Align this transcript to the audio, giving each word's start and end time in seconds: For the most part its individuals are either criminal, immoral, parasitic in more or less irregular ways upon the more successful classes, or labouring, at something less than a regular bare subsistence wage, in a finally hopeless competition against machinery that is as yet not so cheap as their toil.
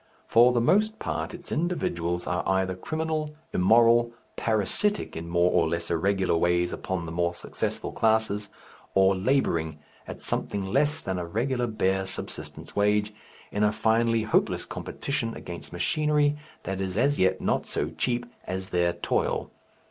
For 0.25 0.51
the 0.51 0.59
most 0.59 0.97
part 0.97 1.31
its 1.31 1.51
individuals 1.51 2.25
are 2.25 2.41
either 2.49 2.73
criminal, 2.75 3.35
immoral, 3.53 4.11
parasitic 4.35 5.15
in 5.15 5.29
more 5.29 5.51
or 5.51 5.69
less 5.69 5.91
irregular 5.91 6.35
ways 6.35 6.73
upon 6.73 7.05
the 7.05 7.11
more 7.11 7.35
successful 7.35 7.91
classes, 7.91 8.49
or 8.95 9.15
labouring, 9.15 9.77
at 10.07 10.19
something 10.19 10.65
less 10.65 11.01
than 11.01 11.19
a 11.19 11.25
regular 11.27 11.67
bare 11.67 12.07
subsistence 12.07 12.75
wage, 12.75 13.13
in 13.51 13.63
a 13.63 13.71
finally 13.71 14.23
hopeless 14.23 14.65
competition 14.65 15.35
against 15.35 15.71
machinery 15.71 16.35
that 16.63 16.81
is 16.81 16.97
as 16.97 17.19
yet 17.19 17.39
not 17.39 17.67
so 17.67 17.91
cheap 17.91 18.25
as 18.47 18.69
their 18.69 18.93
toil. 18.93 19.51